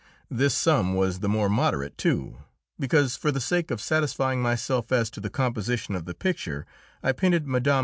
[0.31, 2.39] This sum was the more moderate, too,
[2.79, 6.65] because, for the sake of satisfying myself as to the composition of the picture,
[7.03, 7.77] I painted Mme.